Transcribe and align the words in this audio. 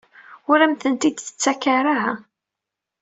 Ur 0.51 0.59
am-ten-id-tettak 0.65 1.63
ara? 1.77 1.99